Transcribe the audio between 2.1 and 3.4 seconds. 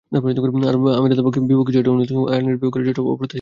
ছিল, আয়ারল্যান্ডের বিপক্ষে জয়টাও অপ্রত্যাশিত নয়।